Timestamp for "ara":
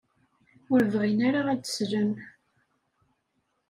1.27-1.41